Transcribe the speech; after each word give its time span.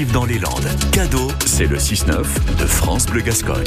sportive 0.00 0.12
dans 0.12 0.24
les 0.24 0.38
Landes. 0.38 0.68
Cadeau, 0.92 1.30
c'est 1.44 1.66
le 1.66 1.76
6-9 1.76 2.24
de 2.58 2.66
France 2.66 3.06
Bleu 3.06 3.20
Gascogne. 3.20 3.64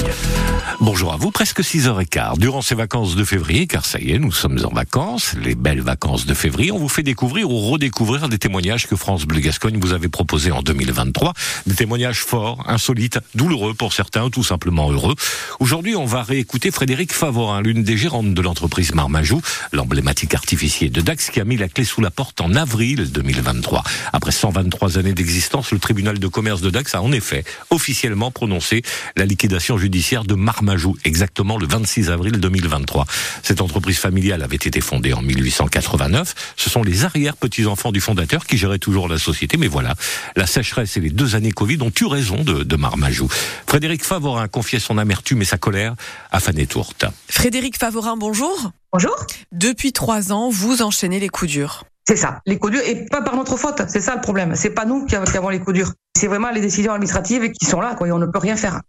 Bonjour 0.79 1.13
à 1.13 1.17
vous, 1.17 1.31
presque 1.31 1.61
6h15. 1.61 2.37
Durant 2.37 2.61
ces 2.61 2.75
vacances 2.75 3.15
de 3.15 3.23
février, 3.23 3.67
car 3.67 3.85
ça 3.85 3.99
y 3.99 4.11
est, 4.11 4.19
nous 4.19 4.31
sommes 4.31 4.59
en 4.63 4.73
vacances, 4.73 5.35
les 5.41 5.55
belles 5.55 5.81
vacances 5.81 6.25
de 6.25 6.33
février, 6.33 6.71
on 6.71 6.77
vous 6.77 6.89
fait 6.89 7.03
découvrir 7.03 7.49
ou 7.49 7.59
redécouvrir 7.59 8.29
des 8.29 8.37
témoignages 8.37 8.87
que 8.87 8.95
France 8.95 9.25
Bleu 9.25 9.39
Gascogne 9.41 9.77
vous 9.79 9.93
avait 9.93 10.07
proposés 10.07 10.51
en 10.51 10.61
2023. 10.61 11.33
Des 11.67 11.75
témoignages 11.75 12.19
forts, 12.19 12.63
insolites, 12.67 13.19
douloureux 13.35 13.73
pour 13.73 13.93
certains, 13.93 14.29
tout 14.29 14.43
simplement 14.43 14.91
heureux. 14.91 15.15
Aujourd'hui, 15.59 15.95
on 15.95 16.05
va 16.05 16.23
réécouter 16.23 16.71
Frédéric 16.71 17.13
Favorin, 17.13 17.61
l'une 17.61 17.83
des 17.83 17.97
gérantes 17.97 18.33
de 18.33 18.41
l'entreprise 18.41 18.95
Marmajou, 18.95 19.41
l'emblématique 19.71 20.33
artificier 20.33 20.89
de 20.89 21.01
Dax 21.01 21.29
qui 21.29 21.39
a 21.39 21.45
mis 21.45 21.57
la 21.57 21.69
clé 21.69 21.85
sous 21.85 22.01
la 22.01 22.11
porte 22.11 22.41
en 22.41 22.55
avril 22.55 23.11
2023. 23.11 23.83
Après 24.13 24.31
123 24.31 24.97
années 24.97 25.13
d'existence, 25.13 25.71
le 25.71 25.79
tribunal 25.79 26.19
de 26.23 26.27
commerce 26.29 26.61
de 26.61 26.69
Dax 26.69 26.95
a 26.95 27.01
en 27.01 27.11
effet 27.11 27.43
officiellement 27.69 28.31
prononcé 28.31 28.81
la 29.17 29.25
liquidation 29.25 29.77
judiciaire 29.77 30.23
de 30.23 30.35
Marmajou, 30.35 30.95
exactement 31.03 31.57
le 31.57 31.67
26 31.67 32.09
avril 32.09 32.39
2023. 32.39 33.05
Cette 33.43 33.59
entreprise 33.59 33.97
familiale 33.97 34.41
avait 34.41 34.55
été 34.55 34.79
fondée 34.79 35.11
en 35.11 35.21
1889. 35.21 36.53
Ce 36.55 36.69
sont 36.69 36.81
les 36.81 37.03
arrière-petits-enfants 37.03 37.91
du 37.91 37.99
fondateur 37.99 38.45
qui 38.45 38.57
géraient 38.57 38.79
toujours 38.79 39.09
la 39.09 39.17
société, 39.17 39.57
mais 39.57 39.67
voilà, 39.67 39.95
la 40.37 40.47
sécheresse 40.47 40.95
et 40.95 41.01
les 41.01 41.09
deux 41.09 41.35
années 41.35 41.51
Covid 41.51 41.79
ont 41.81 41.91
eu 41.99 42.05
raison 42.05 42.43
de, 42.43 42.63
de 42.63 42.75
Marmajou. 42.77 43.27
Frédéric 43.67 44.05
Favorin 44.05 44.47
confiait 44.47 44.79
son 44.79 44.97
amertume 44.97 45.41
et 45.41 45.45
sa 45.45 45.57
colère 45.57 45.95
à 46.31 46.39
Fanny 46.39 46.67
Tourte. 46.67 47.05
Frédéric 47.29 47.77
Favorin, 47.77 48.15
bonjour. 48.15 48.71
Bonjour. 48.93 49.15
Depuis 49.51 49.91
trois 49.91 50.31
ans, 50.31 50.49
vous 50.49 50.81
enchaînez 50.81 51.19
les 51.19 51.29
coups 51.29 51.51
durs. 51.51 51.83
C'est 52.07 52.17
ça, 52.17 52.41
les 52.45 52.57
coups 52.59 52.73
durs, 52.73 52.81
et 52.85 53.05
pas 53.05 53.21
par 53.21 53.35
notre 53.35 53.55
faute, 53.55 53.81
c'est 53.87 54.01
ça 54.01 54.15
le 54.15 54.21
problème. 54.21 54.55
C'est 54.55 54.71
pas 54.71 54.85
nous 54.85 55.05
qui 55.05 55.15
avons 55.15 55.49
les 55.49 55.59
coups 55.59 55.75
durs. 55.75 55.93
C'est 56.15 56.27
vraiment 56.27 56.51
les 56.51 56.61
décisions 56.61 56.93
administratives 56.93 57.51
qui 57.51 57.65
sont 57.65 57.81
là, 57.81 57.95
quoi, 57.95 58.07
on 58.09 58.19
ne 58.19 58.27
peut 58.27 58.39
rien 58.39 58.55
faire. 58.55 58.81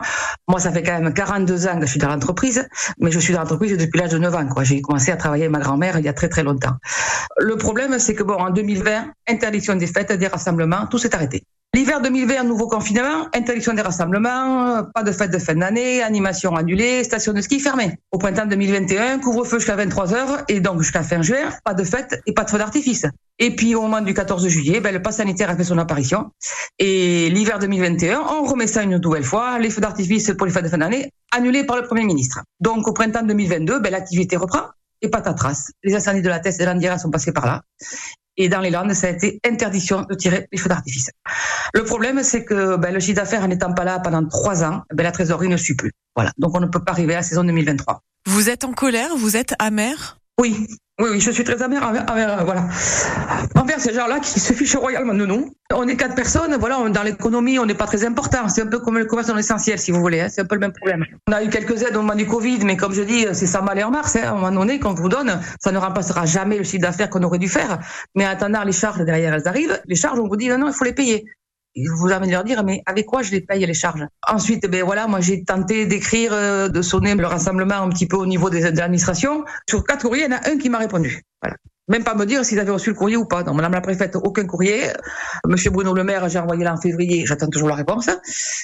Moi, 0.47 0.61
ça 0.61 0.71
fait 0.71 0.83
quand 0.83 1.01
même 1.01 1.13
42 1.13 1.67
ans 1.67 1.81
que 1.81 1.87
je 1.87 1.91
suis 1.91 1.99
dans 1.99 2.09
l'entreprise, 2.09 2.69
mais 3.01 3.11
je 3.11 3.19
suis 3.19 3.33
dans 3.33 3.41
l'entreprise 3.41 3.77
depuis 3.77 3.99
l'âge 3.99 4.11
de 4.11 4.19
9 4.19 4.35
ans, 4.35 4.47
quoi. 4.47 4.63
J'ai 4.63 4.83
commencé 4.83 5.11
à 5.11 5.17
travailler 5.17 5.45
avec 5.45 5.53
ma 5.53 5.61
grand-mère 5.61 5.99
il 5.99 6.05
y 6.05 6.09
a 6.09 6.13
très 6.13 6.29
très 6.29 6.43
longtemps. 6.43 6.77
Le 7.39 7.57
problème, 7.57 7.99
c'est 7.99 8.15
que 8.15 8.23
bon, 8.23 8.35
en 8.35 8.51
2020, 8.51 9.11
interdiction 9.29 9.75
des 9.77 9.87
fêtes, 9.87 10.13
des 10.13 10.27
rassemblements, 10.27 10.87
tout 10.87 10.99
s'est 10.99 11.15
arrêté. 11.15 11.44
L'hiver 11.95 12.11
2020, 12.11 12.45
nouveau 12.49 12.67
confinement, 12.67 13.29
interdiction 13.33 13.73
des 13.73 13.83
rassemblements, 13.83 14.83
pas 14.93 15.05
de 15.05 15.13
fête 15.13 15.31
de 15.31 15.39
fin 15.39 15.55
d'année, 15.55 16.03
animation 16.03 16.57
annulée, 16.57 17.05
station 17.05 17.33
de 17.33 17.41
ski 17.41 17.61
fermée. 17.61 17.97
Au 18.11 18.19
printemps 18.19 18.47
2021, 18.47 19.21
couvre-feu 19.21 19.59
jusqu'à 19.59 19.77
23 19.77 20.13
heures 20.13 20.43
et 20.49 20.59
donc 20.59 20.81
jusqu'à 20.81 21.05
fin 21.05 21.23
juin, 21.23 21.51
pas 21.65 21.73
de 21.73 21.85
fête 21.85 22.21
et 22.27 22.33
pas 22.33 22.43
de 22.43 22.51
feu 22.51 22.59
d'artifice. 22.59 23.07
Et 23.39 23.55
puis 23.55 23.77
au 23.77 23.83
moment 23.83 24.01
du 24.01 24.13
14 24.13 24.49
juillet, 24.49 24.81
ben, 24.81 24.93
le 24.93 25.03
pass 25.03 25.19
sanitaire 25.19 25.51
a 25.51 25.57
fait 25.57 25.63
son 25.63 25.79
apparition. 25.79 26.31
Et 26.81 27.31
l'hiver 27.31 27.61
2021, 27.61 28.23
on 28.23 28.43
remet 28.43 28.67
ça 28.67 28.83
une 28.83 28.97
nouvelle 28.97 29.23
fois, 29.23 29.61
les 29.61 29.71
feux 29.71 29.81
d'artifice 29.81 30.33
pour 30.37 30.49
les 30.49 30.53
fêtes 30.53 30.65
de 30.65 30.71
fin 30.71 30.79
d'année, 30.79 31.13
annulés 31.31 31.63
par 31.63 31.77
le 31.77 31.85
Premier 31.85 32.03
ministre. 32.03 32.41
Donc 32.59 32.89
au 32.89 32.93
printemps 32.93 33.23
2022, 33.23 33.79
ben, 33.79 33.93
l'activité 33.93 34.37
reprend 34.37 34.65
et 35.01 35.11
patatras. 35.11 35.71
Les 35.85 35.95
incendies 35.95 36.23
de 36.23 36.29
la 36.29 36.41
Teste 36.41 36.61
et 36.61 36.65
l'Andiera 36.65 36.99
sont 36.99 37.11
passés 37.11 37.33
par 37.33 37.47
là. 37.47 37.63
Et 38.37 38.49
dans 38.49 38.61
les 38.61 38.71
Landes, 38.71 38.93
ça 38.95 39.07
a 39.07 39.11
été 39.11 39.41
interdiction 39.47 40.03
de 40.03 40.15
tirer 40.15 40.47
les 40.51 40.59
feux 40.59 40.69
d'artifice. 40.69 41.11
Le 41.73 41.85
problème, 41.85 42.23
c'est 42.23 42.45
que 42.45 42.77
ben, 42.77 42.93
le 42.93 43.01
chiffre 43.01 43.17
d'affaires 43.17 43.47
n'étant 43.47 43.73
pas 43.73 43.85
là 43.85 44.01
pendant 44.01 44.27
trois 44.27 44.65
ans, 44.65 44.83
ben, 44.93 45.05
la 45.05 45.13
trésorerie 45.13 45.49
ne 45.49 45.57
suit 45.57 45.75
plus. 45.75 45.93
Voilà. 46.17 46.33
Donc 46.39 46.57
on 46.57 46.61
ne 46.61 46.67
peut 46.67 46.83
pas 46.83 46.93
arriver 46.93 47.15
à 47.15 47.19
la 47.19 47.23
saison 47.23 47.45
2023. 47.45 48.01
Vous 48.27 48.49
êtes 48.51 48.65
en 48.65 48.73
colère 48.73 49.17
Vous 49.17 49.37
êtes 49.37 49.55
amer? 49.59 50.19
Oui, 50.41 50.67
oui, 51.01 51.09
oui, 51.11 51.21
je 51.21 51.33
suis 51.33 51.43
très 51.43 51.61
amère 51.61 51.83
envers, 51.89 52.05
envers, 52.09 52.45
voilà. 52.45 52.69
envers 53.57 53.81
ces 53.81 53.93
gens-là 53.93 54.21
qui 54.21 54.39
se 54.39 54.53
fichent 54.53 54.77
royalement 54.77 55.15
de 55.15 55.27
nous. 55.27 55.53
On 55.73 55.89
est 55.89 55.97
quatre 55.97 56.15
personnes, 56.15 56.55
voilà, 56.61 56.89
dans 56.89 57.03
l'économie, 57.03 57.59
on 57.59 57.67
n'est 57.67 57.75
pas 57.75 57.87
très 57.87 58.05
important. 58.05 58.49
C'est 58.49 58.63
un 58.63 58.67
peu 58.67 58.79
comme 58.79 58.99
le 58.99 59.05
commerce 59.05 59.29
non 59.29 59.37
essentiel, 59.37 59.77
si 59.81 59.91
vous 59.91 60.01
voulez. 60.01 60.21
Hein. 60.21 60.29
C'est 60.31 60.43
un 60.43 60.45
peu 60.45 60.55
le 60.55 60.61
même 60.61 60.73
problème. 60.73 61.05
On 61.29 61.33
a 61.33 61.43
eu 61.43 61.49
quelques 61.49 61.83
aides 61.83 61.97
au 61.97 62.03
moment 62.03 62.15
du 62.15 62.27
Covid, 62.27 62.61
mais 62.65 62.77
comme 62.77 62.93
je 62.93 63.03
dis, 63.03 63.27
c'est 63.33 63.47
ça 63.47 63.61
mal 63.61 63.77
et 63.81 63.83
en 63.83 63.91
mars. 63.91 64.15
Hein. 64.15 64.21
À 64.23 64.31
un 64.31 64.35
moment 64.35 64.53
donné, 64.53 64.79
quand 64.79 64.93
on 64.93 64.95
vous 64.95 65.09
donne, 65.09 65.41
ça 65.59 65.73
ne 65.73 65.79
remplacera 65.79 66.27
jamais 66.27 66.59
le 66.59 66.65
chiffre 66.65 66.83
d'affaires 66.83 67.11
qu'on 67.11 67.25
aurait 67.25 67.41
dû 67.41 67.49
faire. 67.49 67.81
Mais 68.15 68.25
en 68.25 68.31
attendant, 68.31 68.63
les 68.63 68.71
charges 68.71 69.05
derrière, 69.05 69.35
elles 69.35 69.49
arrivent. 69.49 69.81
Les 69.87 69.97
charges, 69.97 70.21
on 70.21 70.29
vous 70.29 70.37
dit, 70.37 70.49
non, 70.49 70.59
non, 70.59 70.69
il 70.69 70.75
faut 70.75 70.85
les 70.85 70.93
payer 70.93 71.25
vous 71.77 72.11
avez 72.11 72.27
de 72.27 72.33
leur 72.33 72.45
dire, 72.45 72.63
mais 72.65 72.83
avec 72.87 73.07
quoi 73.07 73.23
je 73.23 73.31
les 73.33 73.41
paye 73.41 73.65
les 73.67 73.75
charges? 73.75 74.07
Ensuite, 74.29 74.67
ben 74.69 74.85
voilà, 74.85 75.07
moi 75.07 75.21
j'ai 75.21 75.45
tenté 75.45 75.87
d'écrire, 75.87 76.33
euh, 76.33 76.69
de 76.69 76.83
sonner 76.83 77.15
le 77.15 77.27
rassemblement 77.27 77.77
un 77.77 77.89
petit 77.89 78.07
peu 78.07 78.17
au 78.17 78.27
niveau 78.27 78.51
des 78.51 78.65
administrations. 78.65 79.45
Sur 79.69 79.85
quatre 79.85 80.03
courriers, 80.03 80.25
il 80.25 80.31
y 80.31 80.35
en 80.35 80.37
a 80.37 80.49
un 80.49 80.59
qui 80.59 80.69
m'a 80.71 80.79
répondu. 80.79 81.23
Voilà. 81.43 81.57
Même 81.89 82.03
pas 82.03 82.15
me 82.15 82.25
dire 82.25 82.45
s'ils 82.45 82.59
avaient 82.59 82.71
reçu 82.71 82.91
le 82.91 82.97
courrier 82.97 83.17
ou 83.17 83.27
pas. 83.27 83.43
Donc, 83.43 83.57
Madame 83.57 83.73
la 83.73 83.81
préfète, 83.83 84.17
aucun 84.17 84.47
courrier. 84.47 84.89
Monsieur 85.47 85.71
Bruno 85.71 85.93
Le 85.93 86.03
Maire, 86.03 86.29
j'ai 86.29 86.39
envoyé 86.39 86.65
là 86.65 86.73
en 86.73 86.81
février, 86.81 87.27
j'attends 87.27 87.49
toujours 87.49 87.69
la 87.69 87.75
réponse. 87.75 88.09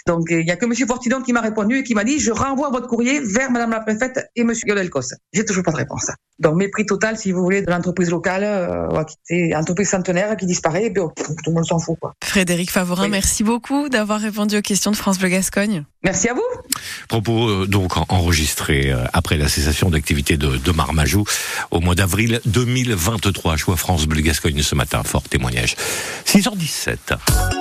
Donc, 0.06 0.28
il 0.31 0.47
y 0.47 0.50
a 0.50 0.56
que 0.56 0.64
Monsieur 0.64 0.86
Fortidon 0.86 1.20
qui 1.20 1.32
m'a 1.32 1.42
répondu 1.42 1.78
et 1.78 1.82
qui 1.82 1.94
m'a 1.94 2.04
dit, 2.04 2.19
je 2.19 2.32
renvoie 2.32 2.70
votre 2.70 2.88
courrier 2.88 3.20
vers 3.20 3.50
Madame 3.50 3.70
la 3.70 3.81
préfète 3.81 4.31
et 4.36 4.44
Monsieur 4.44 4.69
Yodelkos. 4.69 5.14
J'ai 5.32 5.44
toujours 5.44 5.64
pas 5.64 5.72
de 5.72 5.76
réponse. 5.76 6.10
Donc, 6.38 6.56
mépris 6.56 6.86
total, 6.86 7.19
si 7.19 7.32
vous 7.32 7.42
voulez, 7.42 7.60
de 7.60 7.70
l'entreprise 7.70 8.10
locale, 8.10 8.44
euh, 8.44 9.04
qui 9.28 9.54
entreprise 9.54 9.91
centenaire 9.91 10.37
qui 10.38 10.47
disparaît, 10.47 10.87
et 10.87 10.91
puis, 10.91 11.02
oh, 11.02 11.12
tout 11.14 11.50
le 11.50 11.52
monde 11.52 11.66
s'en 11.66 11.78
fout, 11.78 11.98
quoi. 12.00 12.14
Frédéric 12.25 12.70
Favorin, 12.70 13.04
oui. 13.04 13.10
merci 13.10 13.44
beaucoup 13.44 13.91
d'avoir 13.91 14.20
répondu 14.20 14.56
aux 14.56 14.62
questions 14.62 14.91
de 14.91 14.97
France 14.97 15.19
Bleu 15.19 15.28
Gascogne. 15.28 15.84
Merci 16.03 16.28
à 16.28 16.34
vous. 16.34 16.43
Propos 17.09 17.49
euh, 17.49 17.66
donc 17.66 17.93
enregistrés 18.11 18.91
euh, 18.91 19.05
après 19.12 19.37
la 19.37 19.49
cessation 19.49 19.91
d'activité 19.91 20.38
de, 20.38 20.56
de 20.56 20.72
Marmajou 20.72 21.25
au 21.71 21.81
mois 21.81 21.94
d'avril 21.94 22.41
2023. 22.47 23.56
Choix 23.56 23.77
France 23.77 24.06
Bleu 24.06 24.22
Gascogne 24.22 24.62
ce 24.62 24.75
matin, 24.75 25.03
fort 25.03 25.25
témoignage. 25.25 25.77
6h17. 26.27 27.59